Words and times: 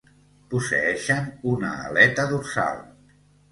Posseeixen 0.53 1.29
una 1.53 1.71
aleta 1.91 2.27
dorsal. 2.35 2.83